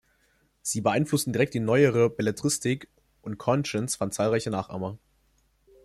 Sie 0.63 0.81
beeinflussten 0.81 1.31
direkt 1.31 1.53
die 1.53 1.59
neuere 1.59 2.09
Belletristik, 2.09 2.89
und 3.21 3.37
Conscience 3.37 3.97
fand 3.97 4.15
zahlreiche 4.15 4.49
Nachahmer. 4.49 4.97